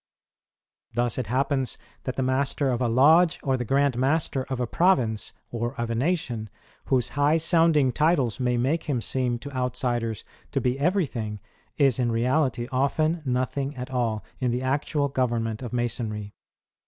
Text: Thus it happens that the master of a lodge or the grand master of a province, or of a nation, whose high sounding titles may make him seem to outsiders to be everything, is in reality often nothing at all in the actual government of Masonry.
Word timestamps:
Thus 0.95 1.19
it 1.19 1.27
happens 1.27 1.77
that 2.05 2.15
the 2.15 2.23
master 2.23 2.71
of 2.71 2.81
a 2.81 2.87
lodge 2.87 3.39
or 3.43 3.55
the 3.55 3.63
grand 3.63 3.99
master 3.99 4.45
of 4.45 4.59
a 4.59 4.65
province, 4.65 5.31
or 5.51 5.79
of 5.79 5.91
a 5.91 5.93
nation, 5.93 6.49
whose 6.85 7.09
high 7.09 7.37
sounding 7.37 7.91
titles 7.91 8.39
may 8.39 8.57
make 8.57 8.85
him 8.85 8.99
seem 8.99 9.37
to 9.37 9.51
outsiders 9.53 10.23
to 10.53 10.59
be 10.59 10.79
everything, 10.79 11.39
is 11.77 11.99
in 11.99 12.11
reality 12.11 12.67
often 12.71 13.21
nothing 13.25 13.75
at 13.75 13.91
all 13.91 14.23
in 14.39 14.49
the 14.49 14.63
actual 14.63 15.07
government 15.07 15.61
of 15.61 15.71
Masonry. 15.71 16.33